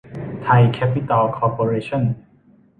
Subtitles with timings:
[0.43, 2.03] ไทย แคปปิตอล คอร์ปอเรชั่น